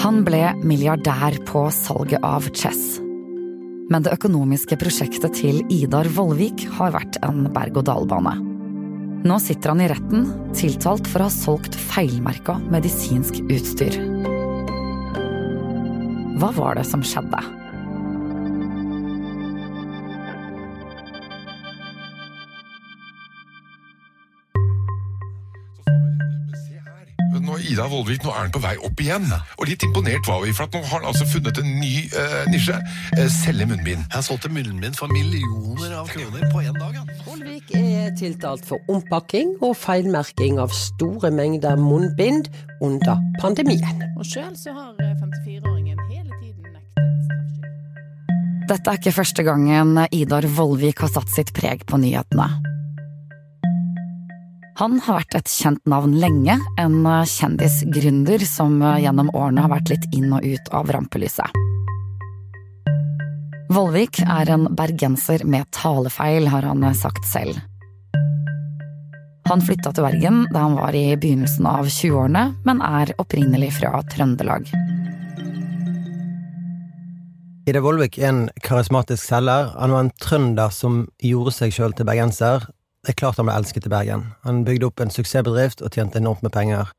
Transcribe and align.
Han 0.00 0.22
ble 0.24 0.54
milliardær 0.64 1.34
på 1.44 1.66
salget 1.76 2.22
av 2.24 2.46
Chess. 2.56 2.96
Men 3.92 4.06
det 4.06 4.14
økonomiske 4.14 4.78
prosjektet 4.80 5.34
til 5.36 5.58
Idar 5.68 6.08
Vollvik 6.16 6.64
har 6.78 6.94
vært 6.94 7.18
en 7.26 7.42
berg-og-dal-bane. 7.52 8.32
Nå 9.28 9.36
sitter 9.44 9.74
han 9.74 9.82
i 9.84 9.90
retten, 9.92 10.24
tiltalt 10.56 11.04
for 11.04 11.20
å 11.20 11.28
ha 11.28 11.34
solgt 11.34 11.76
feilmerka 11.76 12.56
medisinsk 12.72 13.42
utstyr. 13.44 14.00
Hva 16.40 16.54
var 16.56 16.80
det 16.80 16.86
som 16.88 17.04
skjedde? 17.04 17.59
Nå, 27.50 27.56
Ida 27.66 27.88
Vollvik, 27.90 28.22
nå 28.22 28.30
er 28.30 28.44
han 28.44 28.52
på 28.54 28.60
vei 28.62 28.76
opp 28.86 29.00
igjen. 29.02 29.24
Og 29.58 29.66
litt 29.66 29.82
imponert 29.82 30.28
var 30.30 30.44
vi, 30.44 30.52
for 30.54 30.68
at 30.68 30.76
nå 30.76 30.84
har 30.86 31.00
han 31.00 31.08
altså 31.10 31.26
funnet 31.26 31.58
en 31.58 31.72
ny 31.80 32.04
uh, 32.14 32.44
nisje. 32.52 32.76
Uh, 33.16 33.24
selge 33.40 33.66
munnbind. 33.66 34.04
Han 34.14 34.22
solgte 34.22 34.52
munnbind 34.54 34.94
for 34.94 35.10
millioner 35.10 35.96
av 35.98 36.12
kroner 36.12 36.46
på 36.52 36.62
én 36.62 36.78
dag. 36.78 37.00
Han. 37.00 37.10
Vollvik 37.26 37.74
er 37.74 38.14
tiltalt 38.20 38.62
for 38.68 38.78
ompakking 38.92 39.56
og 39.66 39.74
feilmerking 39.80 40.62
av 40.62 40.70
store 40.76 41.32
mengder 41.34 41.74
munnbind 41.80 42.52
under 42.86 43.18
pandemien. 43.42 44.06
Og 44.14 44.30
sjøl 44.30 44.54
så 44.54 44.76
har 44.76 44.94
54-åringen 45.02 45.98
hele 46.06 46.30
tiden 46.38 46.70
nektet 46.70 47.26
straffskyld. 47.26 48.66
Dette 48.70 48.94
er 48.94 49.02
ikke 49.02 49.18
første 49.18 49.50
gangen 49.50 49.96
Idar 50.14 50.46
Vollvik 50.54 51.02
har 51.02 51.16
satt 51.18 51.34
sitt 51.34 51.50
preg 51.56 51.82
på 51.90 51.98
nyhetene. 51.98 52.69
Han 54.80 54.94
har 55.04 55.18
vært 55.18 55.34
et 55.36 55.50
kjent 55.52 55.82
navn 55.92 56.14
lenge, 56.16 56.54
en 56.80 57.02
kjendisgründer 57.28 58.40
som 58.48 58.78
gjennom 58.80 59.28
årene 59.36 59.66
har 59.66 59.74
vært 59.74 59.90
litt 59.92 60.06
inn 60.16 60.30
og 60.32 60.40
ut 60.40 60.70
av 60.72 60.88
rampelyset. 60.96 61.58
Vollvik 63.76 64.22
er 64.24 64.54
en 64.54 64.64
bergenser 64.72 65.44
med 65.44 65.68
talefeil, 65.76 66.48
har 66.48 66.64
han 66.64 66.88
sagt 66.96 67.28
selv. 67.28 67.60
Han 69.52 69.60
flytta 69.60 69.92
til 69.92 70.08
Bergen 70.08 70.40
da 70.48 70.64
han 70.64 70.80
var 70.80 70.96
i 70.96 71.12
begynnelsen 71.12 71.68
av 71.68 71.84
20-årene, 71.84 72.48
men 72.64 72.80
er 72.80 73.12
opprinnelig 73.20 73.74
fra 73.82 74.00
Trøndelag. 74.08 74.72
Ida 77.68 77.84
Vollvik 77.84 78.16
er 78.16 78.32
en 78.32 78.44
karismatisk 78.64 79.28
selger. 79.28 79.74
Han 79.76 79.92
var 79.92 80.06
en 80.06 80.14
trønder 80.24 80.72
som 80.72 81.02
gjorde 81.20 81.58
seg 81.60 81.76
sjøl 81.76 81.92
til 81.92 82.08
bergenser, 82.08 82.64
det 83.00 83.14
er 83.14 83.16
klart 83.16 83.38
han 83.40 83.48
ble 83.48 83.56
elsket 83.56 83.86
i 83.88 83.92
Bergen. 83.92 84.26
Han 84.44 84.64
bygde 84.66 84.90
opp 84.90 85.00
en 85.00 85.12
suksessbedrift 85.12 85.80
og 85.80 85.94
tjente 85.96 86.20
enormt 86.20 86.42
med 86.44 86.52
penger. 86.52 86.90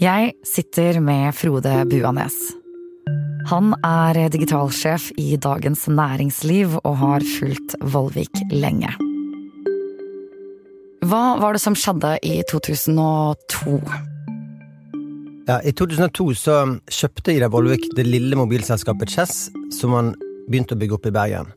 Jeg 0.00 0.32
sitter 0.48 1.00
med 1.04 1.36
Frode 1.36 1.72
Buanes. 1.90 2.36
Han 3.50 3.74
er 3.84 4.18
digitalsjef 4.32 5.10
i 5.20 5.36
Dagens 5.36 5.84
Næringsliv 5.92 6.78
og 6.82 6.96
har 7.02 7.24
fulgt 7.36 7.76
Vollvik 7.84 8.42
lenge. 8.50 8.90
Hva 11.06 11.36
var 11.38 11.54
det 11.54 11.62
som 11.62 11.76
skjedde 11.78 12.16
i 12.26 12.40
2002? 12.50 13.76
Ja, 15.46 15.60
I 15.62 15.70
2002 15.76 16.32
så 16.34 16.56
kjøpte 16.90 17.36
Ida 17.36 17.52
Vollvik 17.52 17.92
det 17.94 18.08
lille 18.08 18.40
mobilselskapet 18.40 19.12
Chess, 19.12 19.46
som 19.70 19.94
han 19.94 20.14
begynte 20.48 20.74
å 20.74 20.80
bygge 20.80 20.96
opp 20.96 21.06
i 21.06 21.14
Bergen 21.14 21.52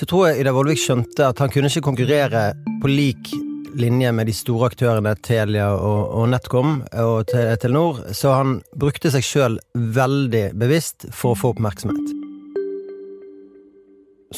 så 0.00 0.06
tror 0.08 0.30
jeg 0.30 0.40
Ida 0.40 0.52
Vollvik 0.56 0.78
skjønte 0.80 1.26
at 1.28 1.40
han 1.42 1.50
kunne 1.52 1.68
ikke 1.68 1.84
konkurrere 1.84 2.54
på 2.80 2.88
lik 2.88 3.34
linje 3.76 4.08
med 4.16 4.30
de 4.30 4.32
store 4.32 4.70
aktørene 4.70 5.12
Telia 5.20 5.66
og, 5.76 6.14
og 6.16 6.30
NetCom 6.32 6.78
og 7.02 7.28
Telenor, 7.28 8.00
så 8.16 8.32
han 8.38 8.54
brukte 8.80 9.12
seg 9.12 9.26
sjøl 9.26 9.58
veldig 9.76 10.54
bevisst 10.56 11.04
for 11.12 11.34
å 11.34 11.38
få 11.42 11.52
oppmerksomhet. 11.52 12.16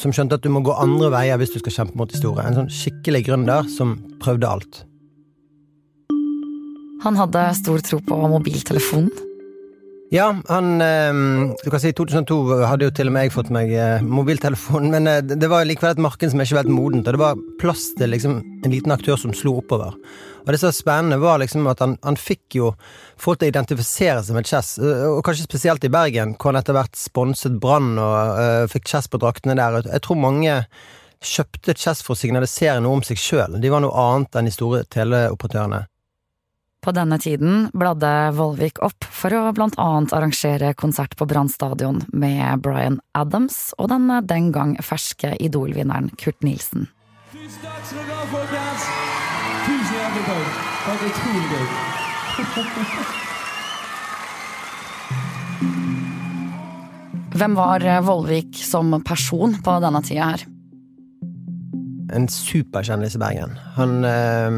Som 0.03 0.11
skjønte 0.11 0.35
at 0.35 0.43
du 0.43 0.51
må 0.51 0.65
gå 0.67 0.75
andre 0.75 1.13
veier 1.15 1.39
hvis 1.39 1.55
du 1.55 1.61
skal 1.61 1.77
kjempe 1.77 2.01
mot 2.01 2.11
de 2.11 2.19
store. 2.19 2.43
En 2.43 2.59
sånn 2.59 2.71
skikkelig 2.73 3.23
gründer 3.29 3.69
som 3.71 3.95
prøvde 4.19 4.49
alt. 4.49 4.83
Han 7.07 7.15
hadde 7.23 7.47
stor 7.63 7.87
tro 7.87 8.03
på 8.03 8.19
mobiltelefonen. 8.35 9.31
Ja, 10.13 10.27
han 10.47 10.81
ehm, 10.81 11.55
Du 11.63 11.71
kan 11.73 11.81
si 11.81 11.89
2002 11.89 12.35
hadde 12.69 12.85
jo 12.85 12.93
til 12.93 13.09
og 13.09 13.15
med 13.15 13.25
jeg 13.25 13.33
fått 13.33 13.47
meg 13.53 13.71
eh, 13.73 14.03
mobiltelefon, 14.05 14.91
men 14.93 15.09
eh, 15.09 15.23
det 15.25 15.47
var 15.49 15.65
likevel 15.65 15.95
et 15.95 16.01
marked 16.05 16.29
som 16.29 16.41
er 16.41 16.45
ikke 16.45 16.59
var 16.59 16.67
helt 16.67 16.75
modent, 16.75 17.07
og 17.07 17.15
det 17.15 17.21
var 17.21 17.39
plass 17.57 17.87
til 17.97 18.13
liksom 18.13 18.35
en 18.43 18.69
liten 18.75 18.93
aktør 18.93 19.17
som 19.17 19.33
slo 19.33 19.55
oppover. 19.63 19.95
Og 20.43 20.51
det 20.53 20.59
som 20.61 20.69
var 20.69 20.75
spennende, 20.77 21.17
var 21.23 21.41
liksom 21.41 21.65
at 21.71 21.81
han, 21.81 21.95
han 22.05 22.19
fikk 22.19 22.59
jo 22.59 22.69
folk 23.17 23.41
til 23.41 23.49
å 23.49 23.53
identifisere 23.55 24.21
seg 24.21 24.37
med 24.37 24.51
Chess, 24.51 24.75
og 24.77 25.23
kanskje 25.25 25.47
spesielt 25.47 25.87
i 25.87 25.91
Bergen, 25.93 26.35
hvor 26.37 26.51
han 26.51 26.61
etter 26.61 26.77
hvert 26.77 26.99
sponset 26.99 27.55
Brann 27.63 27.95
og 27.95 28.37
uh, 28.37 28.67
fikk 28.69 28.91
Chess 28.91 29.09
på 29.09 29.21
draktene 29.23 29.57
der. 29.57 29.79
Jeg 29.87 30.03
tror 30.05 30.19
mange 30.19 30.59
kjøpte 31.23 31.73
Chess 31.79 32.03
for 32.05 32.13
å 32.13 32.21
signalisere 32.21 32.83
noe 32.83 32.99
om 32.99 33.03
seg 33.07 33.17
sjøl. 33.17 33.57
De 33.63 33.73
var 33.73 33.81
noe 33.81 34.05
annet 34.11 34.37
enn 34.37 34.51
de 34.51 34.53
store 34.53 34.83
teleoperatørene. 34.93 35.87
På 36.83 36.91
denne 36.91 37.15
tiden 37.15 37.69
bladde 37.71 38.31
Vollvik 38.35 38.81
opp 38.83 39.05
for 39.07 39.31
å 39.31 39.53
blant 39.55 39.77
annet 39.79 40.11
arrangere 40.11 40.73
konsert 40.75 41.15
på 41.15 41.23
Brann 41.29 41.47
stadion 41.47 42.01
med 42.11 42.59
Bryan 42.65 42.99
Adams 43.15 43.71
og 43.77 43.87
den 43.93 44.11
den 44.27 44.51
gang 44.51 44.75
ferske 44.83 45.31
Idol-vinneren 45.39 46.11
Kurt 46.19 46.43
Nilsen. 46.43 46.89
Tusen 47.31 47.63
takk 47.63 47.87
skal 47.87 48.03
dere 48.03 48.19
ha, 48.19 48.25
folkens! 48.33 48.83
Tusen 49.63 49.95
hjertelig 49.95 50.25
takk. 50.27 50.47
Det 50.83 50.91
var 50.91 50.99
utrolig 51.07 51.47
gøy. 51.55 51.67
Hvem 57.39 57.55
var 57.57 57.79
Vollvik 58.03 58.59
som 58.59 58.91
person 59.07 59.55
på 59.63 59.71
denne 59.87 60.03
tida 60.03 60.33
her? 60.33 60.43
En 62.13 62.27
superkjendis 62.29 63.17
i 63.17 63.21
Bergen. 63.21 63.57
Han 63.77 64.05
eh, 64.07 64.57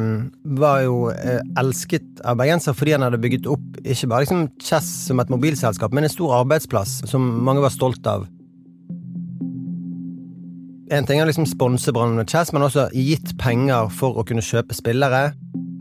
var 0.59 0.83
jo 0.85 1.09
eh, 1.13 1.41
elsket 1.59 2.23
av 2.27 2.39
bergensere 2.39 2.77
fordi 2.77 2.95
han 2.95 3.05
hadde 3.07 3.21
bygget 3.23 3.49
opp 3.51 3.81
ikke 3.85 4.09
bare 4.11 4.25
liksom 4.25 4.47
Chess 4.61 4.87
som 5.07 5.21
et 5.21 5.31
mobilselskap, 5.31 5.93
men 5.93 6.07
en 6.07 6.13
stor 6.13 6.39
arbeidsplass 6.41 7.01
som 7.09 7.25
mange 7.45 7.63
var 7.63 7.73
stolt 7.73 8.07
av. 8.09 8.27
En 10.93 11.05
ting 11.07 11.17
er 11.17 11.25
liksom 11.25 11.47
sponse 11.49 11.89
Brann 11.93 12.13
med 12.17 12.29
Chess, 12.29 12.51
men 12.53 12.61
også 12.61 12.91
gitt 12.93 13.33
penger 13.41 13.89
for 13.89 14.19
å 14.19 14.25
kunne 14.27 14.43
kjøpe 14.45 14.75
spillere. 14.77 15.31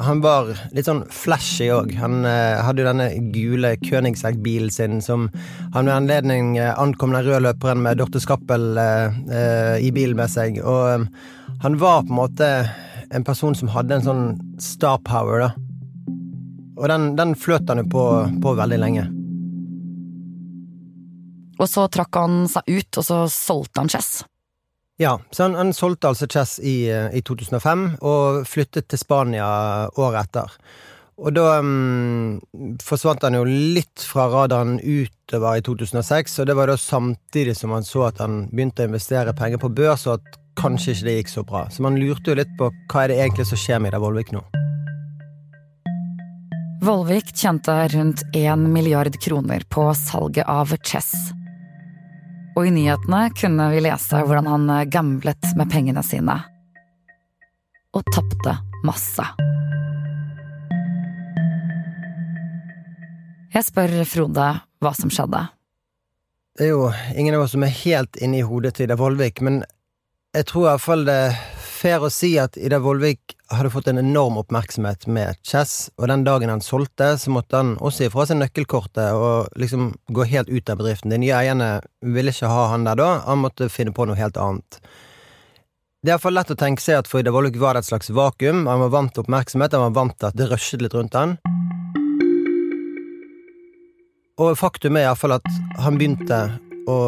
Han 0.02 0.22
var 0.24 0.48
litt 0.74 0.88
sånn 0.88 1.04
flashy 1.12 1.68
òg. 1.70 1.92
Han 2.00 2.24
eh, 2.26 2.62
hadde 2.64 2.82
jo 2.82 2.88
denne 2.88 3.08
gule 3.34 3.74
Königsegg-bilen 3.84 4.72
sin 4.72 5.04
som 5.04 5.28
han 5.74 5.86
ved 5.86 5.94
anledning 5.94 6.56
eh, 6.58 6.72
ankom 6.80 7.14
den 7.14 7.22
røde 7.26 7.44
løperen 7.44 7.84
med 7.84 8.00
Dorte 8.00 8.22
Skappel 8.22 8.80
eh, 8.80 9.20
eh, 9.28 9.76
i 9.84 9.92
bilen 9.94 10.18
med 10.18 10.32
seg. 10.32 10.58
Og 10.64 10.88
eh, 10.88 11.06
han 11.64 11.78
var 11.78 12.02
på 12.02 12.08
en 12.08 12.14
måte 12.14 12.70
en 13.10 13.24
person 13.24 13.54
som 13.56 13.70
hadde 13.72 13.96
en 13.96 14.02
sånn 14.04 14.24
star 14.60 14.98
power, 15.00 15.46
da. 15.46 15.46
Og 16.76 16.90
den, 16.90 17.06
den 17.16 17.32
fløt 17.40 17.70
han 17.72 17.80
jo 17.80 17.86
på, 17.88 18.02
på 18.44 18.52
veldig 18.58 18.78
lenge. 18.82 19.04
Og 21.56 21.70
så 21.70 21.86
trakk 21.88 22.18
han 22.20 22.42
seg 22.52 22.68
ut, 22.68 22.98
og 23.00 23.06
så 23.06 23.22
solgte 23.32 23.80
han 23.80 23.88
Chess. 23.94 24.10
Ja, 25.00 25.14
så 25.32 25.46
han, 25.46 25.56
han 25.56 25.72
solgte 25.72 26.10
altså 26.12 26.28
Chess 26.28 26.58
i, 26.60 26.84
i, 26.92 27.24
2005, 27.24 27.86
og 28.04 28.44
flyttet 28.44 28.90
til 28.92 29.00
Spania 29.00 29.48
året 29.96 30.28
etter. 30.28 30.52
Og 31.14 31.30
da 31.36 31.60
um, 31.62 32.40
forsvant 32.82 33.22
han 33.22 33.36
jo 33.38 33.44
litt 33.46 34.02
fra 34.02 34.26
radaren 34.32 34.80
utover 34.80 35.60
i 35.60 35.62
2006, 35.62 36.40
og 36.42 36.48
det 36.50 36.56
var 36.58 36.72
da 36.72 36.78
samtidig 36.80 37.54
som 37.58 37.74
han 37.76 37.86
så 37.86 38.08
at 38.08 38.18
han 38.24 38.48
begynte 38.50 38.82
å 38.82 38.90
investere 38.90 39.36
penger 39.38 39.62
på 39.62 39.70
børs, 39.76 40.08
og 40.08 40.18
at 40.18 40.40
kanskje 40.58 40.94
ikke 40.94 41.06
det 41.06 41.16
gikk 41.20 41.32
så 41.34 41.46
bra. 41.46 41.64
Så 41.70 41.86
man 41.86 42.00
lurte 42.00 42.32
jo 42.32 42.40
litt 42.40 42.52
på 42.58 42.70
hva 42.90 43.04
er 43.04 43.14
det 43.14 43.20
egentlig 43.22 43.46
som 43.50 43.60
skjer 43.62 43.82
med 43.82 43.94
Ida 43.94 44.02
Vollvik 44.02 44.34
nå. 44.34 44.42
Vollvik 46.84 47.30
tjente 47.32 47.78
rundt 47.94 48.26
én 48.36 48.66
milliard 48.74 49.14
kroner 49.22 49.64
på 49.72 49.88
salget 49.96 50.44
av 50.50 50.74
Chess 50.82 51.14
og 52.54 52.68
i 52.68 52.74
nyhetene 52.74 53.28
kunne 53.34 53.70
vi 53.72 53.82
lese 53.82 54.22
hvordan 54.22 54.46
han 54.46 54.90
gamblet 54.90 55.54
med 55.58 55.70
pengene 55.70 56.04
sine. 56.06 56.38
Og 57.94 58.14
tapte 58.14 58.58
masse. 58.86 59.53
Jeg 63.54 63.68
spør 63.68 63.92
Frode 64.10 64.44
hva 64.82 64.90
som 64.98 65.10
skjedde. 65.14 65.44
Det 66.58 66.66
er 66.66 66.72
jo 66.72 66.88
ingen 67.14 67.36
av 67.36 67.44
oss 67.44 67.52
som 67.54 67.62
er 67.62 67.70
helt 67.84 68.18
inne 68.18 68.40
i 68.40 68.46
hodet 68.46 68.72
til 68.74 68.88
Ida 68.88 68.96
Vollvik, 68.98 69.38
men 69.46 69.60
jeg 70.34 70.48
tror 70.50 70.72
iallfall 70.72 71.04
det 71.06 71.14
er 71.28 71.36
fair 71.62 72.02
å 72.02 72.10
si 72.10 72.32
at 72.42 72.58
Ida 72.58 72.80
Vollvik 72.82 73.36
hadde 73.54 73.70
fått 73.70 73.92
en 73.92 74.02
enorm 74.02 74.40
oppmerksomhet 74.42 75.06
med 75.06 75.38
Chess, 75.46 75.92
og 76.00 76.10
den 76.10 76.26
dagen 76.26 76.50
han 76.50 76.64
solgte, 76.66 77.12
så 77.20 77.30
måtte 77.30 77.60
han 77.60 77.72
også 77.78 78.08
gi 78.08 78.10
fra 78.10 78.26
seg 78.26 78.40
nøkkelkortet 78.40 79.14
og 79.14 79.54
liksom 79.60 79.92
gå 80.10 80.26
helt 80.34 80.50
ut 80.50 80.74
av 80.74 80.82
bedriften. 80.82 81.14
De 81.14 81.22
nye 81.22 81.38
eierne 81.38 81.72
ville 82.02 82.34
ikke 82.34 82.50
ha 82.50 82.68
han 82.74 82.90
der 82.90 82.98
da, 82.98 83.10
han 83.28 83.44
måtte 83.44 83.70
finne 83.70 83.94
på 83.94 84.08
noe 84.10 84.18
helt 84.18 84.40
annet. 84.40 84.80
Det 86.02 86.10
er 86.10 86.16
iallfall 86.16 86.34
lett 86.40 86.50
å 86.50 86.58
tenke 86.58 86.82
seg 86.82 87.04
at 87.04 87.10
for 87.10 87.22
Ida 87.22 87.30
Vollvik 87.30 87.62
var 87.62 87.78
det 87.78 87.84
et 87.84 87.92
slags 87.92 88.10
vakuum, 88.10 88.66
han 88.66 88.82
var 88.88 88.96
vant 88.98 89.14
til 89.14 89.22
oppmerksomhet, 89.22 89.78
han 89.78 89.92
var 89.92 90.00
vant 90.02 90.18
til 90.18 90.32
at 90.32 90.42
det 90.42 90.50
rushet 90.50 90.82
litt 90.82 90.98
rundt 90.98 91.14
han. 91.14 91.38
Og 94.42 94.56
faktum 94.58 94.96
er 94.98 95.06
iallfall 95.06 95.36
at 95.36 95.46
han 95.78 95.98
begynte 95.98 96.38
å 96.90 96.98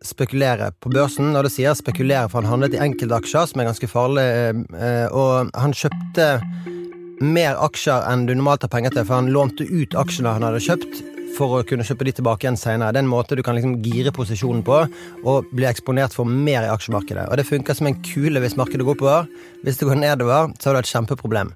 spekulere 0.00 0.70
på 0.80 0.88
børsen, 0.94 1.34
og 1.36 1.44
det 1.44 1.52
sier 1.52 1.76
spekulere, 1.76 2.30
for 2.32 2.40
han 2.40 2.48
handlet 2.48 2.76
i 2.78 2.80
enkeltaksjer, 2.80 3.50
som 3.50 3.60
er 3.60 3.68
ganske 3.68 3.90
farlig, 3.90 4.24
eh, 4.80 5.06
og 5.12 5.50
han 5.60 5.76
kjøpte 5.76 6.30
mer 7.20 7.60
aksjer 7.60 8.08
enn 8.08 8.24
du 8.24 8.32
normalt 8.32 8.64
har 8.64 8.72
penger 8.72 8.96
til, 8.96 9.04
for 9.04 9.20
han 9.20 9.28
lånte 9.34 9.68
ut 9.68 9.96
aksjene 10.00 10.32
han 10.38 10.48
hadde 10.48 10.64
kjøpt, 10.64 11.04
for 11.36 11.60
å 11.60 11.62
kunne 11.68 11.84
kjøpe 11.86 12.08
de 12.08 12.16
tilbake 12.16 12.48
igjen 12.48 12.58
senere. 12.58 12.96
Det 12.96 13.02
er 13.02 13.04
en 13.04 13.12
måte 13.12 13.36
du 13.36 13.44
kan 13.44 13.60
liksom 13.60 13.76
gire 13.84 14.16
posisjonen 14.16 14.64
på, 14.64 14.80
og 15.20 15.52
bli 15.52 15.68
eksponert 15.68 16.16
for 16.16 16.24
mer 16.24 16.64
i 16.64 16.72
aksjemarkedet. 16.72 17.28
Og 17.28 17.36
det 17.36 17.48
funker 17.48 17.76
som 17.76 17.92
en 17.92 18.00
kule 18.08 18.40
hvis 18.40 18.56
markedet 18.58 18.88
går 18.88 18.96
oppover. 18.96 19.28
Hvis 19.66 19.78
det 19.78 19.92
går 19.92 20.00
nedover, 20.00 20.56
så 20.56 20.70
har 20.70 20.80
du 20.80 20.82
et 20.86 20.94
kjempeproblem. 20.96 21.52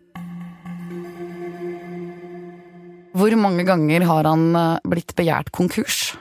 Hvor 3.14 3.30
mange 3.38 3.62
ganger 3.62 4.02
har 4.08 4.26
han 4.26 4.48
eh, 4.58 4.84
blitt 4.90 5.12
begjært 5.14 5.52
konkurs? 5.54 6.16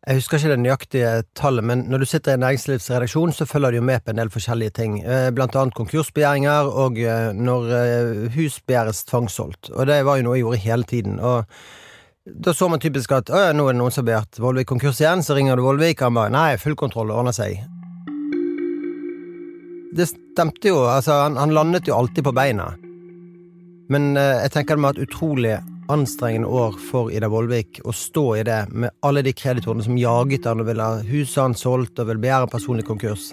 Jeg 0.00 0.16
husker 0.16 0.40
ikke 0.40 0.50
det 0.50 0.62
nøyaktige 0.64 1.10
tallet, 1.38 1.62
men 1.62 1.84
når 1.92 2.02
du 2.02 2.08
sitter 2.08 2.32
i 2.32 2.38
en 2.38 2.42
næringslivsredaksjon, 2.42 3.34
så 3.36 3.46
følger 3.46 3.70
du 3.70 3.78
jo 3.78 3.84
med 3.86 4.02
på 4.02 4.10
en 4.10 4.18
del 4.18 4.32
forskjellige 4.32 4.74
ting. 4.80 4.96
Eh, 5.04 5.28
Blant 5.36 5.54
annet 5.54 5.76
konkursbegjæringer, 5.78 6.66
og 6.82 6.98
eh, 6.98 7.30
når 7.36 7.70
hus 8.34 8.58
begjæres 8.66 9.04
tvangssolgt. 9.06 9.70
Og 9.70 9.86
det 9.86 10.00
var 10.08 10.18
jo 10.18 10.26
noe 10.26 10.40
jeg 10.40 10.48
gjorde 10.48 10.62
hele 10.64 10.90
tiden. 10.90 11.22
Og 11.22 11.46
da 12.26 12.56
så 12.58 12.66
man 12.72 12.82
typisk 12.82 13.14
at 13.14 13.30
ja, 13.30 13.54
nå 13.54 13.68
er 13.68 13.76
det 13.76 13.84
noen 13.84 13.94
som 13.94 14.02
har 14.02 14.10
begjært 14.10 14.42
Vollvik 14.42 14.72
konkurs 14.74 14.98
igjen, 15.04 15.22
så 15.22 15.38
ringer 15.38 15.60
du 15.60 15.66
Vollvik, 15.68 16.00
og 16.00 16.10
han 16.10 16.18
bare 16.18 16.34
nei, 16.34 16.50
full 16.58 16.74
kontroll, 16.80 17.14
ordner 17.14 17.36
seg. 17.36 17.62
Det 19.94 20.10
stemte 20.10 20.74
jo, 20.74 20.88
altså 20.90 21.22
han, 21.28 21.38
han 21.38 21.54
landet 21.54 21.86
jo 21.86 21.94
alltid 21.94 22.26
på 22.26 22.34
beina. 22.34 22.72
Men 23.90 24.16
jeg 24.18 24.50
tenker 24.54 24.74
det 24.74 24.82
må 24.82 24.90
ha 24.90 24.96
vært 24.96 25.06
utrolig 25.06 25.58
anstrengende 25.92 26.48
år 26.48 26.78
for 26.90 27.10
Ida 27.12 27.28
Vollvik 27.28 27.80
å 27.84 27.92
stå 27.94 28.24
i 28.38 28.44
det 28.46 28.60
med 28.70 28.94
alle 29.06 29.24
de 29.26 29.34
kreditorene 29.36 29.84
som 29.84 29.98
jaget 29.98 30.48
han 30.48 30.62
og 30.62 30.70
ville 30.70 30.86
ha 30.86 31.02
huset 31.06 31.42
hans 31.42 31.64
solgt 31.66 32.00
og 32.00 32.08
ville 32.08 32.22
begjære 32.22 32.50
personlig 32.52 32.86
konkurs. 32.88 33.30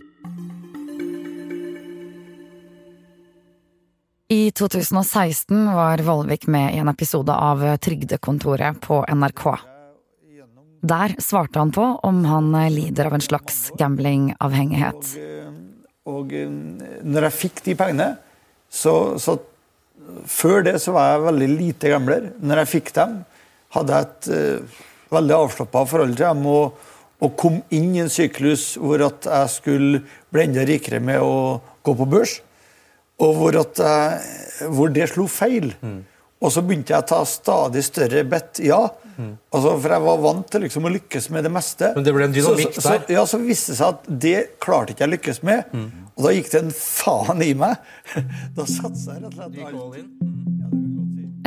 I 4.34 4.52
2016 4.52 5.70
var 5.72 6.04
Vollvik 6.04 6.50
med 6.52 6.76
i 6.76 6.82
en 6.82 6.92
episode 6.92 7.32
av 7.32 7.64
Trygdekontoret 7.80 8.82
på 8.84 9.00
NRK. 9.08 9.46
Der 10.88 11.16
svarte 11.24 11.62
han 11.64 11.72
på 11.74 11.86
om 12.06 12.26
han 12.28 12.52
lider 12.74 13.08
av 13.08 13.16
en 13.18 13.24
slags 13.24 13.70
gamblingavhengighet. 13.80 15.16
Og 15.16 15.68
og 16.08 16.32
når 17.04 17.28
jeg 17.28 17.36
fikk 17.36 17.62
de 17.66 17.76
pengene, 17.80 18.08
så, 18.72 19.18
så 19.20 19.38
Før 20.30 20.64
det 20.66 20.78
så 20.84 20.94
var 20.96 21.12
jeg 21.12 21.26
veldig 21.28 21.48
lite 21.54 21.92
gambler. 21.92 22.30
Når 22.40 22.64
jeg 22.64 22.72
fikk 22.76 22.94
dem, 22.96 23.18
hadde 23.76 23.98
jeg 23.98 24.08
et 24.08 24.30
uh, 24.32 24.84
veldig 25.18 25.36
avslappa 25.38 25.86
forhold 25.90 26.16
til 26.16 26.26
dem. 26.26 26.46
Og, 26.52 26.84
og, 27.18 27.32
kom 27.40 27.62
inn 27.74 27.96
i 27.96 28.04
en 28.04 28.12
syklus 28.14 28.76
hvor 28.80 29.04
at 29.08 29.28
jeg 29.28 29.54
skulle 29.56 30.04
bli 30.34 30.46
enda 30.46 30.66
rikere 30.68 31.02
med 31.04 31.24
å 31.24 31.58
gå 31.86 31.96
på 31.98 32.10
børs. 32.10 32.38
Og 33.24 33.34
hvor, 33.40 33.58
at 33.58 33.82
jeg, 33.82 34.70
hvor 34.70 34.94
det 34.94 35.10
slo 35.10 35.26
feil. 35.32 35.72
Mm. 35.82 36.02
Og 36.38 36.54
så 36.54 36.62
begynte 36.62 36.94
jeg 36.94 37.02
å 37.02 37.10
ta 37.10 37.24
stadig 37.26 37.82
større 37.86 38.22
bet. 38.30 38.62
Ja. 38.62 38.84
Altså, 39.18 39.72
for 39.82 39.94
jeg 39.96 40.04
var 40.06 40.20
vant 40.24 40.50
til 40.52 40.64
liksom 40.66 40.88
å 40.88 40.92
lykkes 40.94 41.30
med 41.34 41.48
det 41.48 41.52
meste. 41.54 41.92
Men 41.96 42.06
det 42.06 42.14
ble 42.16 42.28
en 42.28 42.36
dynamikk 42.36 42.76
så, 42.76 42.82
så, 42.82 42.90
der. 42.90 43.06
Så, 43.06 43.16
ja, 43.18 43.24
så 43.30 43.40
viste 43.42 43.74
det 43.74 43.80
seg 43.80 43.96
at 43.96 44.12
det 44.26 44.36
klarte 44.64 44.94
ikke 44.94 45.06
jeg 45.06 45.14
lykkes 45.16 45.42
med. 45.48 45.72
Mm. 45.74 45.88
Og 46.18 46.26
da 46.26 46.34
gikk 46.34 46.52
det 46.54 46.62
en 46.64 46.76
faen 46.76 47.46
i 47.46 47.54
meg. 47.58 47.88
Da 48.58 48.68
satsa 48.70 49.18
jeg 49.18 49.24
rett 49.24 49.34
og 49.34 49.40
slett 49.40 49.58
alt. 49.72 50.14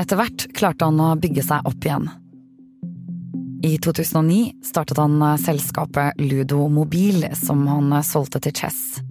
Etter 0.01 0.17
hvert 0.17 0.47
klarte 0.57 0.89
han 0.89 1.01
å 1.03 1.13
bygge 1.21 1.45
seg 1.45 1.67
opp 1.69 1.87
igjen. 1.87 2.09
I 3.67 3.75
2009 3.85 4.65
startet 4.65 4.97
han 4.97 5.21
selskapet 5.43 6.17
Ludo 6.23 6.65
Mobil, 6.73 7.27
som 7.37 7.67
han 7.69 7.93
solgte 8.07 8.41
til 8.47 8.55
Chess. 8.57 9.03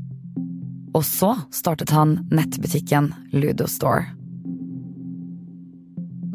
Og 0.97 1.05
så 1.05 1.35
startet 1.53 1.93
han 1.93 2.15
nettbutikken 2.33 3.11
Ludo 3.35 3.69
Store. 3.69 4.07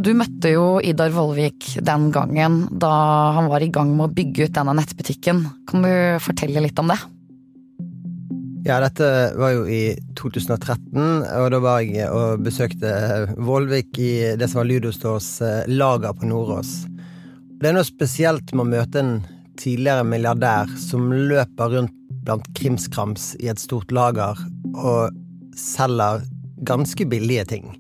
Du 0.05 0.11
møtte 0.13 0.51
jo 0.53 0.65
Idar 0.85 1.15
Vollvik 1.15 1.79
den 1.81 2.11
gangen 2.13 2.65
da 2.77 2.93
han 3.39 3.47
var 3.49 3.65
i 3.65 3.71
gang 3.73 3.95
med 3.97 4.11
å 4.11 4.13
bygge 4.13 4.51
ut 4.51 4.57
denne 4.57 4.75
nettbutikken. 4.77 5.41
Kan 5.71 5.87
du 5.87 5.93
fortelle 6.21 6.61
litt 6.61 6.81
om 6.83 6.93
det? 6.93 6.99
Ja, 8.67 8.83
dette 8.85 9.09
var 9.41 9.55
jo 9.55 9.65
i 9.65 9.95
2013, 10.17 11.25
og 11.25 11.49
da 11.53 11.61
var 11.61 11.81
jeg 11.85 12.11
og 12.13 12.45
besøkte 12.45 12.93
Vollvik 13.37 13.97
i 14.01 14.13
det 14.41 14.51
som 14.51 14.61
var 14.61 14.69
Ludostores 14.69 15.31
eh, 15.45 15.65
lager 15.73 16.13
på 16.17 16.29
Nordås. 16.29 16.77
Det 17.61 17.71
er 17.71 17.77
noe 17.79 17.89
spesielt 17.89 18.53
med 18.53 18.67
å 18.67 18.71
møte 18.75 19.01
en 19.01 19.19
tidligere 19.61 20.05
milliardær 20.05 20.73
som 20.81 21.13
løper 21.13 21.79
rundt 21.79 21.97
blant 22.25 22.49
krimskrams 22.57 23.35
i 23.41 23.49
et 23.53 23.61
stort 23.61 23.93
lager 23.93 24.41
og 24.75 25.17
selger 25.57 26.25
ganske 26.65 27.09
billige 27.09 27.49
ting. 27.57 27.71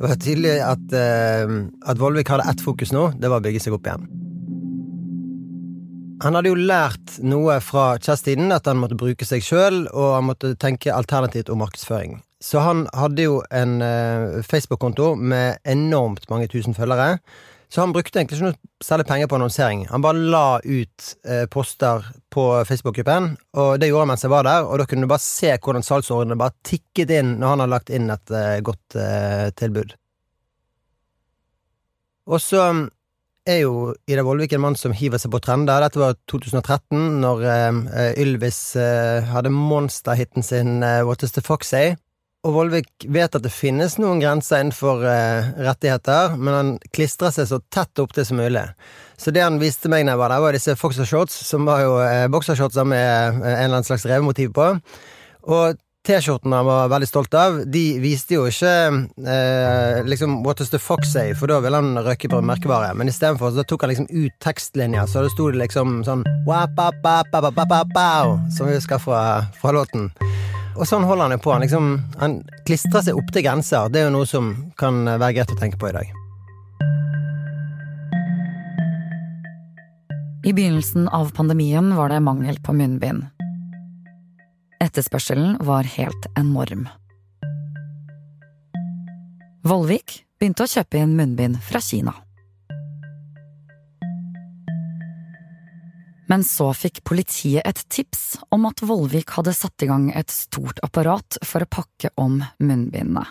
Det 0.00 0.08
var 0.08 0.16
tydelig 0.16 0.52
at, 0.64 0.92
eh, 0.96 1.50
at 1.84 1.98
Vollvik 2.00 2.30
hadde 2.32 2.46
ett 2.48 2.62
fokus 2.64 2.88
nå, 2.96 3.10
det 3.20 3.28
var 3.28 3.42
å 3.42 3.44
bygge 3.44 3.60
seg 3.60 3.74
opp 3.76 3.84
igjen. 3.84 4.06
Han 6.24 6.36
hadde 6.36 6.48
jo 6.48 6.56
lært 6.56 7.18
noe 7.20 7.58
fra 7.64 7.98
Chess-tiden, 8.00 8.48
at 8.52 8.64
han 8.68 8.80
måtte 8.80 8.96
bruke 8.96 9.28
seg 9.28 9.44
sjøl, 9.44 9.82
og 9.92 10.14
han 10.16 10.26
måtte 10.30 10.54
tenke 10.60 10.92
alternativt 10.92 11.52
om 11.52 11.60
markedsføring. 11.60 12.16
Så 12.40 12.64
han 12.64 12.86
hadde 12.96 13.26
jo 13.26 13.42
en 13.52 13.82
eh, 13.84 14.40
Facebook-konto 14.40 15.12
med 15.20 15.60
enormt 15.68 16.24
mange 16.32 16.48
tusen 16.48 16.76
følgere. 16.76 17.18
Så 17.70 17.84
han 17.84 17.92
brukte 17.94 18.18
egentlig 18.18 18.40
ikke 18.40 18.48
noe 18.50 18.82
særlig 18.82 19.06
penger 19.06 19.28
på 19.30 19.36
annonsering. 19.38 19.84
Han 19.92 20.02
bare 20.02 20.24
la 20.32 20.46
ut 20.64 21.10
eh, 21.22 21.44
poster 21.46 22.06
på 22.34 22.46
Facebook-gruppen, 22.66 23.28
og 23.62 23.76
det 23.78 23.92
gjorde 23.92 24.08
han 24.08 24.10
mens 24.10 24.26
jeg 24.26 24.32
var 24.32 24.46
der, 24.48 24.66
og 24.66 24.80
da 24.80 24.86
kunne 24.90 25.06
du 25.06 25.12
bare 25.12 25.22
se 25.22 25.52
hvordan 25.54 25.86
salgsordrene 25.86 26.38
bare 26.40 26.56
tikket 26.66 27.14
inn 27.20 27.36
når 27.38 27.52
han 27.52 27.62
hadde 27.62 27.74
lagt 27.76 27.92
inn 27.94 28.10
et 28.10 28.34
eh, 28.34 28.56
godt 28.66 28.98
eh, 28.98 29.46
tilbud. 29.62 29.94
Og 32.30 32.42
så 32.42 32.66
er 33.48 33.62
jo 33.62 33.94
Ida 34.10 34.24
Vollvik 34.26 34.52
en 34.54 34.62
mann 34.62 34.76
som 34.78 34.94
hiver 34.94 35.20
seg 35.20 35.32
på 35.32 35.40
trender. 35.42 35.82
Dette 35.82 36.00
var 36.00 36.18
2013, 36.30 37.22
når 37.22 37.46
eh, 37.46 38.12
Ylvis 38.20 38.60
eh, 38.78 39.30
hadde 39.30 39.52
monsterhiten 39.54 40.46
sin 40.46 40.82
eh, 40.86 41.02
What 41.06 41.24
Is 41.26 41.34
The 41.36 41.44
Foxy. 41.46 41.94
Og 42.40 42.54
Vollvik 42.54 43.04
vet 43.12 43.34
at 43.36 43.44
det 43.44 43.52
finnes 43.52 43.98
noen 44.00 44.20
grenser 44.22 44.62
innenfor 44.62 45.02
eh, 45.04 45.50
rettigheter, 45.60 46.38
men 46.40 46.54
han 46.56 46.70
klistrer 46.96 47.34
seg 47.34 47.50
så 47.50 47.58
tett 47.68 48.00
opp 48.00 48.14
til 48.16 48.24
som 48.24 48.40
mulig. 48.40 48.62
Så 49.20 49.34
det 49.36 49.44
han 49.44 49.60
viste 49.60 49.90
meg 49.92 50.06
da 50.06 50.14
jeg 50.14 50.22
var 50.22 50.32
der, 50.32 50.40
var 50.46 50.56
disse 50.56 50.76
Foxer-shorts, 50.80 51.36
som 51.50 51.68
var 51.68 51.84
jo 51.84 51.98
eh, 52.00 52.24
boksershortser 52.32 52.88
med 52.88 53.04
eh, 53.04 53.44
en 53.44 53.44
eller 53.44 53.74
annen 53.74 53.88
slags 53.90 54.08
revemotiv 54.08 54.54
på. 54.56 54.72
Og 55.52 55.76
T-skjortene 56.08 56.62
han 56.62 56.64
var 56.64 56.88
veldig 56.88 57.10
stolt 57.10 57.36
av, 57.36 57.60
de 57.68 57.84
viste 58.00 58.38
jo 58.38 58.46
ikke 58.48 58.72
eh, 59.28 60.00
liksom 60.08 60.40
What 60.46 60.64
does 60.64 60.72
the 60.72 60.80
fox 60.80 61.12
say, 61.12 61.36
for 61.36 61.52
da 61.52 61.60
ville 61.60 61.76
han 61.76 61.92
røyke 62.00 62.32
på 62.32 62.40
merkevare. 62.40 62.94
Men 62.96 63.12
istedenfor 63.12 63.52
tok 63.68 63.84
han 63.84 63.92
liksom 63.92 64.08
ut 64.08 64.40
tekstlinjer, 64.40 65.04
så 65.04 65.28
det 65.28 65.36
sto 65.36 65.52
det 65.52 65.60
liksom 65.60 66.00
sånn 66.08 66.24
Som 68.56 68.72
vi 68.72 68.80
husker 68.80 69.04
fra, 69.04 69.42
fra 69.60 69.76
låten. 69.76 70.08
Og 70.80 70.88
sånn 70.88 71.04
holder 71.04 71.28
han 71.28 71.34
jo 71.36 71.42
på. 71.44 71.52
Han 71.52 71.64
liksom 71.64 71.90
Han 72.22 72.40
klistrer 72.64 73.04
seg 73.04 73.18
opp 73.20 73.28
til 73.34 73.44
grenser. 73.44 73.92
Det 73.92 74.00
er 74.00 74.08
jo 74.08 74.16
noe 74.16 74.28
som 74.28 74.54
kan 74.80 75.04
være 75.04 75.34
greit 75.36 75.52
å 75.52 75.58
tenke 75.60 75.80
på 75.80 75.90
i 75.90 75.96
dag. 75.98 76.16
I 80.40 80.54
begynnelsen 80.56 81.04
av 81.12 81.34
pandemien 81.36 81.92
var 81.94 82.08
det 82.08 82.22
mangel 82.24 82.56
på 82.64 82.72
munnbind. 82.72 83.28
Etterspørselen 84.80 85.58
var 85.68 85.84
helt 85.84 86.30
enorm. 86.40 86.86
Vollvik 89.68 90.22
begynte 90.40 90.64
å 90.64 90.72
kjøpe 90.72 91.02
inn 91.02 91.12
munnbind 91.18 91.60
fra 91.60 91.82
Kina. 91.84 92.16
Men 96.30 96.44
så 96.46 96.68
fikk 96.76 97.02
politiet 97.06 97.66
et 97.66 97.80
tips 97.90 98.38
om 98.54 98.68
at 98.68 98.84
Vollvik 98.86 99.34
hadde 99.34 99.54
satt 99.56 99.82
i 99.82 99.88
gang 99.90 100.08
et 100.14 100.30
stort 100.30 100.78
apparat 100.86 101.40
for 101.42 101.64
å 101.64 101.70
pakke 101.70 102.12
om 102.22 102.38
munnbindene. 102.62 103.26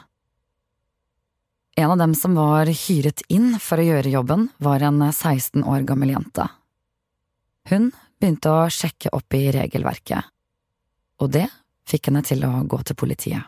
En 1.80 1.94
av 1.94 2.00
dem 2.02 2.16
som 2.18 2.36
var 2.36 2.68
hyret 2.68 3.24
inn 3.32 3.54
for 3.64 3.80
å 3.80 3.86
gjøre 3.88 4.12
jobben, 4.12 4.50
var 4.60 4.84
en 4.84 5.00
16 5.00 5.64
år 5.64 5.86
gammel 5.88 6.12
jente. 6.12 6.50
Hun 7.72 7.94
begynte 8.20 8.52
å 8.52 8.68
sjekke 8.74 9.14
opp 9.16 9.38
i 9.38 9.46
regelverket, 9.56 10.28
og 11.24 11.32
det 11.38 11.46
fikk 11.88 12.10
henne 12.10 12.26
til 12.28 12.44
å 12.44 12.52
gå 12.68 12.82
til 12.84 13.00
politiet. 13.00 13.48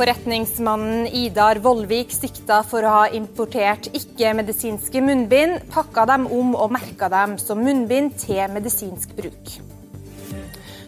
Forretningsmannen 0.00 1.06
Idar 1.12 1.58
Vollvik 1.60 2.08
sikta 2.14 2.62
for 2.64 2.80
å 2.88 2.92
ha 2.94 3.08
importert 3.12 3.90
ikke-medisinske 3.92 5.02
munnbind, 5.04 5.66
pakka 5.74 6.06
dem 6.08 6.24
om 6.32 6.54
og 6.56 6.72
merka 6.72 7.10
dem 7.12 7.34
som 7.36 7.60
munnbind 7.60 8.16
til 8.22 8.40
medisinsk 8.48 9.12
bruk. 9.18 9.60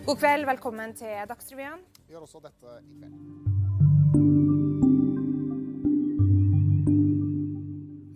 God 0.07 0.16
kveld, 0.16 0.49
velkommen 0.49 0.97
til 0.97 1.12
Dagsrevyen. 1.28 1.76
Gjør 2.09 2.25
også 2.25 2.40
dette 2.40 2.64
i 2.81 2.97
kveld. 3.02 3.12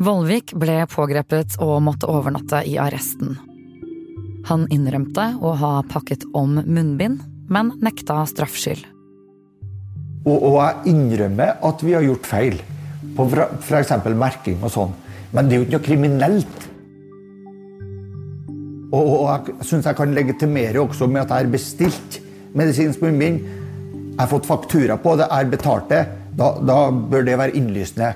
Vollvik 0.01 0.57
ble 0.57 0.81
pågrepet 0.97 1.61
og 1.61 1.77
måtte 1.85 2.09
overnatte 2.09 2.65
i 2.65 2.81
arresten. 2.81 3.37
Han 4.49 4.65
innrømte 4.73 5.35
å 5.45 5.59
ha 5.61 5.77
pakket 5.93 6.25
om 6.33 6.57
munnbind, 6.65 7.21
men 7.53 7.77
nekta 7.85 8.25
straffskyld. 8.33 8.96
Og, 10.27 10.37
og 10.37 10.57
jeg 10.59 10.95
innrømmer 10.95 11.61
at 11.67 11.83
vi 11.87 11.95
har 11.95 12.05
gjort 12.05 12.27
feil 12.27 12.59
på 13.17 13.27
f.eks. 13.31 13.93
merking 14.19 14.59
og 14.65 14.73
sånn. 14.75 14.95
Men 15.35 15.47
det 15.47 15.57
er 15.57 15.61
jo 15.61 15.67
ikke 15.67 15.77
noe 15.77 15.87
kriminelt. 15.87 16.67
Og, 18.95 19.03
og, 19.03 19.25
jeg 19.31 19.67
syns 19.69 19.89
jeg 19.89 19.99
kan 19.99 20.15
legitimere 20.15 20.83
også 20.83 21.09
med 21.11 21.25
at 21.25 21.33
jeg 21.33 21.47
har 21.47 21.53
bestilt 21.53 22.21
medisinsk 22.57 23.03
munnbind. 23.05 23.43
Jeg 24.17 24.21
har 24.23 24.31
fått 24.31 24.49
faktura 24.49 24.97
på 25.01 25.17
det, 25.19 25.27
jeg 25.27 25.45
har 25.45 25.53
betalt 25.53 25.91
det. 25.93 26.05
Da, 26.37 26.53
da 26.61 26.79
bør 26.91 27.27
det 27.27 27.39
være 27.41 27.57
innlysende. 27.59 28.15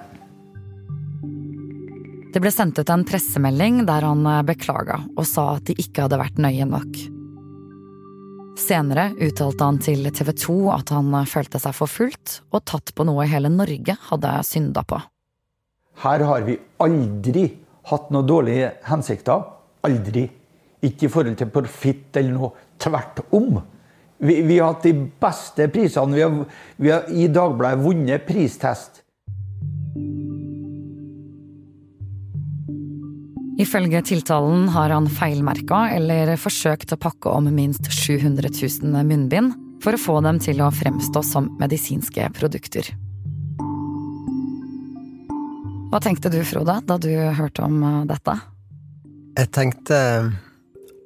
Det 2.31 2.39
ble 2.43 2.53
sendt 2.55 2.79
ut 2.79 2.91
en 2.95 3.07
pressemelding 3.07 3.83
der 3.89 4.07
han 4.07 4.27
beklaga 4.47 5.01
og 5.17 5.27
sa 5.27 5.57
at 5.57 5.67
de 5.67 5.75
ikke 5.83 6.07
hadde 6.07 6.21
vært 6.21 6.39
nøye 6.43 6.69
nok. 6.69 7.01
Senere 8.61 9.11
uttalte 9.25 9.65
han 9.65 9.79
til 9.81 10.05
TV 10.13 10.31
2 10.37 10.57
at 10.75 10.93
han 10.93 11.15
følte 11.29 11.61
seg 11.63 11.75
forfulgt 11.77 12.35
og 12.53 12.65
tatt 12.69 12.93
på 12.97 13.07
noe 13.09 13.25
hele 13.29 13.49
Norge 13.53 13.97
hadde 14.11 14.35
synda 14.47 14.85
på. 14.87 14.99
Her 16.05 16.25
har 16.29 16.45
vi 16.47 16.59
aldri 16.81 17.47
hatt 17.91 18.13
noen 18.13 18.29
dårlige 18.29 18.71
hensikter. 18.89 19.47
Aldri. 19.87 20.27
Ikke 20.85 21.09
i 21.09 21.13
forhold 21.13 21.39
til 21.41 21.51
profitt 21.53 22.17
eller 22.21 22.37
noe. 22.37 22.67
Tvert 22.81 23.23
om. 23.37 23.59
Vi, 24.21 24.39
vi, 24.45 24.59
har 24.59 24.75
hatt 24.75 24.85
de 24.85 24.95
beste 25.21 25.67
prisene. 25.73 26.17
Vi 26.17 26.25
har, 26.25 26.37
vi 26.77 26.93
har 26.93 27.09
i 27.13 27.29
Dagbladet 27.33 27.85
vunnet 27.85 28.27
pristest. 28.29 29.03
Ifølge 33.61 34.01
tiltalen 34.09 34.71
har 34.73 34.89
han 34.95 35.05
feilmerka 35.13 35.83
eller 35.93 36.33
forsøkt 36.41 36.95
å 36.95 37.01
pakke 37.01 37.33
om 37.37 37.51
minst 37.53 37.91
700 37.93 38.49
000 38.57 39.05
munnbind 39.05 39.53
for 39.85 39.97
å 39.97 40.01
få 40.01 40.15
dem 40.25 40.39
til 40.41 40.63
å 40.65 40.71
fremstå 40.73 41.21
som 41.27 41.51
medisinske 41.61 42.31
produkter. 42.37 42.89
Hva 45.91 46.01
tenkte 46.01 46.31
du, 46.33 46.39
Frode, 46.47 46.79
da 46.87 46.97
du 47.03 47.11
hørte 47.37 47.67
om 47.67 47.83
eh, 47.83 47.99
dette? 48.09 48.37
Jeg 49.37 49.51
tenkte 49.53 49.99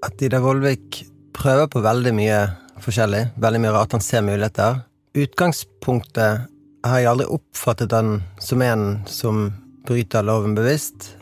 at 0.04 0.22
Ida 0.22 0.42
Vollvik 0.44 1.00
prøver 1.34 1.70
på 1.72 1.82
veldig 1.82 2.12
mye 2.14 2.38
forskjellig. 2.84 3.24
Veldig 3.40 3.62
mye 3.64 3.74
rart. 3.74 3.96
Han 3.96 4.04
ser 4.04 4.22
muligheter. 4.26 4.82
Utgangspunktet 5.16 6.46
har 6.84 7.00
jeg 7.00 7.10
aldri 7.10 7.26
oppfattet 7.32 7.96
han 7.96 8.18
som 8.38 8.62
en 8.62 8.86
som 9.10 9.46
bryter 9.88 10.26
loven 10.26 10.54
bevisst. 10.58 11.14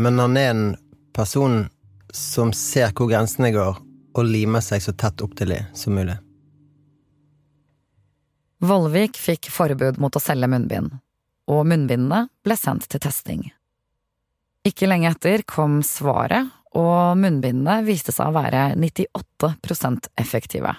Men 0.00 0.18
han 0.18 0.36
er 0.40 0.50
en 0.50 0.76
person 1.12 1.66
som 2.12 2.54
ser 2.56 2.94
hvor 2.96 3.10
grensene 3.10 3.50
går, 3.52 3.76
og 4.16 4.26
limer 4.26 4.64
seg 4.64 4.80
så 4.80 4.94
tett 4.96 5.20
opp 5.20 5.34
til 5.36 5.52
dem 5.52 5.66
som 5.76 5.92
mulig. 5.94 6.16
Vollvik 8.64 9.16
fikk 9.20 9.50
forbud 9.52 10.00
mot 10.00 10.16
å 10.16 10.22
selge 10.22 10.48
munnbind, 10.48 10.94
og 11.52 11.68
munnbindene 11.68 12.26
ble 12.44 12.56
sendt 12.56 12.88
til 12.88 13.02
testing. 13.04 13.44
Ikke 14.64 14.88
lenge 14.88 15.12
etter 15.12 15.44
kom 15.48 15.78
svaret, 15.84 16.48
og 16.76 17.20
munnbindene 17.20 17.80
viste 17.84 18.12
seg 18.14 18.30
å 18.30 18.36
være 18.36 18.70
98% 18.80 20.10
effektive. 20.20 20.74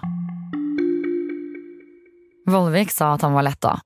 Vollvik 2.50 2.94
sa 2.94 3.13
at 3.16 3.25
han 3.25 3.38
var 3.38 3.46
letta, 3.46 3.78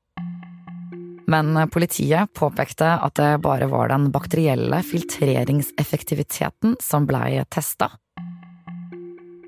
men 1.27 1.58
politiet 1.74 2.34
påpekte 2.38 2.96
at 3.01 3.17
det 3.17 3.38
bare 3.44 3.67
var 3.72 3.89
den 3.89 4.10
bakterielle 4.13 4.82
filtreringseffektiviteten 4.86 6.77
som 6.82 7.08
blei 7.10 7.41
testa. 7.50 7.91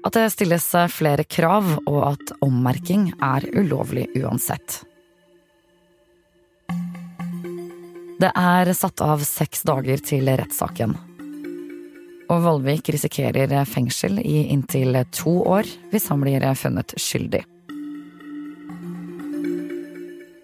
At 0.05 0.15
det 0.15 0.29
stilles 0.31 0.69
flere 0.93 1.25
krav, 1.27 1.73
og 1.85 1.99
at 2.13 2.31
ommerking 2.45 3.09
er 3.21 3.43
ulovlig 3.57 4.07
uansett. 4.15 4.83
Det 8.17 8.29
er 8.33 8.71
satt 8.73 9.01
av 9.05 9.21
seks 9.21 9.61
dager 9.67 10.01
til 10.01 10.29
rettssaken. 10.29 10.95
Og 12.27 12.39
Vollvik 12.43 12.89
risikerer 12.91 13.53
fengsel 13.69 14.17
i 14.23 14.47
inntil 14.53 14.97
to 15.13 15.35
år 15.45 15.69
hvis 15.91 16.09
han 16.09 16.23
blir 16.23 16.43
funnet 16.57 16.95
skyldig. 16.97 17.43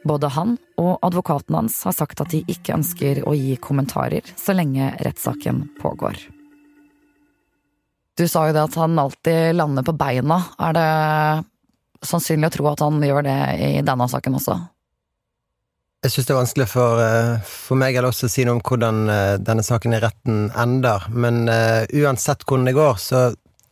Både 0.04 0.30
han 0.36 0.58
og 0.84 1.06
advokaten 1.06 1.56
hans 1.58 1.80
har 1.88 1.96
sagt 1.96 2.22
at 2.24 2.34
de 2.34 2.44
ikke 2.52 2.76
ønsker 2.76 3.24
å 3.28 3.36
gi 3.38 3.56
kommentarer 3.64 4.28
så 4.36 4.56
lenge 4.56 4.92
rettssaken 5.04 5.66
pågår. 5.82 6.20
Du 8.18 8.28
sa 8.30 8.46
jo 8.48 8.54
det 8.54 8.68
at 8.68 8.76
han 8.78 9.00
alltid 9.02 9.56
lander 9.58 9.86
på 9.86 9.96
beina. 9.98 10.38
Er 10.62 10.76
det 10.78 10.90
sannsynlig 12.06 12.52
å 12.52 12.56
tro 12.58 12.70
at 12.70 12.84
han 12.86 13.02
gjør 13.02 13.26
det 13.26 13.40
i 13.58 13.72
denne 13.86 14.08
saken 14.12 14.38
også? 14.38 14.60
Jeg 16.04 16.12
syns 16.12 16.28
det 16.28 16.34
er 16.34 16.42
vanskelig 16.42 16.68
for, 16.68 17.00
eh, 17.00 17.38
for 17.48 17.80
meg 17.80 17.96
eller 17.96 18.12
også 18.12 18.28
å 18.28 18.32
si 18.32 18.44
noe 18.44 18.58
om 18.58 18.64
hvordan 18.68 18.98
eh, 19.10 19.36
denne 19.40 19.64
saken 19.64 19.96
i 19.96 20.02
retten 20.04 20.50
ender, 20.60 21.06
men 21.16 21.46
uh, 21.48 21.88
uansett 21.96 22.44
hvordan 22.44 22.68
det 22.68 22.76
går, 22.76 23.00
så 23.00 23.22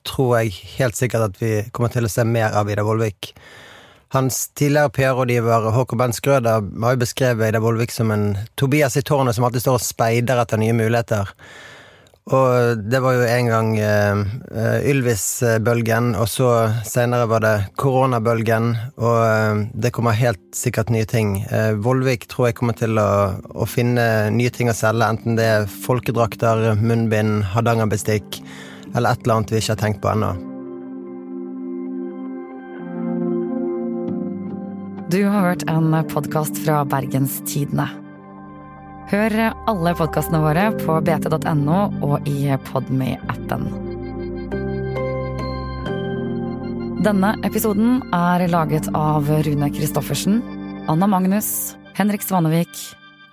tror 0.08 0.38
jeg 0.39 0.56
helt 0.77 0.96
sikkert 0.98 1.27
at 1.27 1.41
vi 1.41 1.51
kommer 1.75 1.91
til 1.91 2.08
å 2.08 2.12
se 2.12 2.24
mer 2.25 2.56
av 2.56 2.72
Ida 2.72 2.86
Vollvik. 2.88 3.34
Hans 4.12 4.50
tidligere 4.60 4.91
PR-rådgiver 4.91 5.70
Håkon 5.72 6.00
Bent 6.01 6.18
Skrøder 6.18 6.65
har 6.84 6.96
jo 6.96 7.00
beskrevet 7.00 7.48
Ida 7.48 7.62
Vollvik 7.63 7.94
som 7.96 8.12
en 8.12 8.34
Tobias 8.60 8.98
i 9.00 9.06
tårnet 9.08 9.38
som 9.38 9.46
alltid 9.48 9.63
står 9.63 9.77
og 9.80 9.86
speider 9.86 10.41
etter 10.41 10.60
nye 10.60 10.75
muligheter. 10.75 11.32
Og 12.32 12.82
det 12.91 13.00
var 13.01 13.15
jo 13.15 13.24
en 13.25 13.48
gang 13.50 13.72
uh, 13.80 14.20
Ylvis-bølgen, 14.91 16.12
og 16.20 16.27
så 16.30 16.51
seinere 16.86 17.25
var 17.32 17.41
det 17.41 17.56
koronabølgen, 17.82 18.75
og 19.00 19.18
uh, 19.24 19.63
det 19.74 19.94
kommer 19.96 20.20
helt 20.20 20.44
sikkert 20.56 20.91
nye 20.94 21.08
ting. 21.08 21.39
Uh, 21.48 21.74
Vollvik 21.82 22.27
tror 22.30 22.51
jeg 22.51 22.60
kommer 22.60 22.77
til 22.77 23.00
å, 23.00 23.10
å, 23.56 23.65
finne 23.65 24.30
nye 24.36 24.51
ting 24.53 24.70
å 24.70 24.77
selge, 24.77 25.08
enten 25.08 25.39
det 25.39 25.50
er 25.56 25.74
folkedrakter, 25.88 26.75
munnbind, 26.84 27.41
hardangerbestikk 27.56 28.44
eller 28.91 29.13
et 29.15 29.24
eller 29.24 29.39
annet 29.39 29.56
vi 29.56 29.63
ikke 29.63 29.77
har 29.77 29.86
tenkt 29.88 30.03
på 30.03 30.12
ennå. 30.13 30.50
Du 35.12 35.25
har 35.25 35.41
hørt 35.41 35.63
en 35.68 35.91
podkast 36.08 36.56
fra 36.63 36.86
Bergens 36.88 37.41
Tidende. 37.44 37.84
Hør 39.12 39.34
alle 39.68 39.91
podkastene 40.00 40.39
våre 40.39 40.70
på 40.77 40.96
bt.no 41.03 41.80
og 42.08 42.30
i 42.32 42.46
Podme-appen. 42.70 43.65
Denne 47.03 47.34
episoden 47.44 48.00
er 48.15 48.46
laget 48.53 48.88
av 48.96 49.27
Rune 49.27 49.72
Christoffersen, 49.75 50.39
Anna 50.88 51.12
Magnus, 51.12 51.74
Henrik 52.00 52.24
Svanevik 52.24 52.72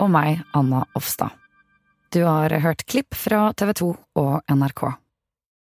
og 0.03 0.11
meg, 0.17 0.43
Anna 0.59 0.83
Offstad. 0.99 1.31
Du 2.11 2.25
har 2.27 2.59
hørt 2.59 2.89
klipp 2.91 3.15
fra 3.15 3.53
TV 3.55 3.77
2 3.85 3.95
og 4.25 4.35
NRK. 4.51 4.89